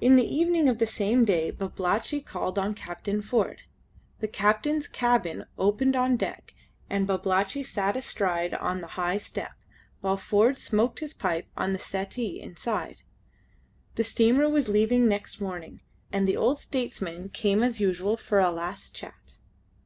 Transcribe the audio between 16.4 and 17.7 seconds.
statesman came